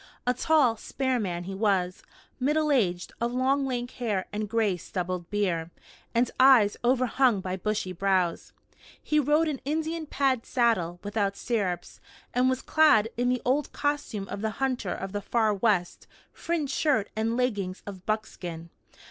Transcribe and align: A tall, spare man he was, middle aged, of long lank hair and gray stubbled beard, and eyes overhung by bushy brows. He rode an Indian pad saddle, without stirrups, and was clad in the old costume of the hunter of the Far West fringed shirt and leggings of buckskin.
A 0.25 0.33
tall, 0.33 0.77
spare 0.77 1.19
man 1.19 1.43
he 1.43 1.53
was, 1.53 2.01
middle 2.39 2.71
aged, 2.71 3.13
of 3.21 3.33
long 3.33 3.67
lank 3.67 3.91
hair 3.91 4.25
and 4.33 4.49
gray 4.49 4.75
stubbled 4.75 5.29
beard, 5.29 5.69
and 6.15 6.31
eyes 6.39 6.75
overhung 6.83 7.39
by 7.39 7.55
bushy 7.55 7.93
brows. 7.93 8.51
He 8.99 9.19
rode 9.19 9.47
an 9.47 9.61
Indian 9.63 10.07
pad 10.07 10.43
saddle, 10.47 10.99
without 11.03 11.37
stirrups, 11.37 11.99
and 12.33 12.49
was 12.49 12.63
clad 12.63 13.09
in 13.15 13.29
the 13.29 13.43
old 13.45 13.71
costume 13.73 14.27
of 14.29 14.41
the 14.41 14.49
hunter 14.57 14.91
of 14.95 15.11
the 15.11 15.21
Far 15.21 15.53
West 15.53 16.07
fringed 16.33 16.73
shirt 16.73 17.11
and 17.15 17.37
leggings 17.37 17.83
of 17.85 18.03
buckskin. 18.07 18.71